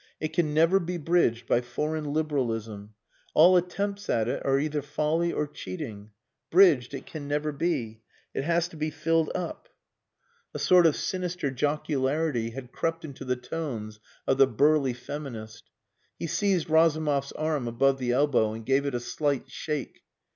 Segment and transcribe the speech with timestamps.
[0.19, 2.95] It can never be bridged by foreign liberalism.
[3.35, 6.09] All attempts at it are either folly or cheating.
[6.49, 8.01] Bridged it can never be!
[8.33, 9.69] It has to be filled up."
[10.55, 15.65] A sort of sinister jocularity had crept into the tones of the burly feminist.
[16.17, 20.01] He seized Razumov's arm above the elbow, and gave it a slight shake.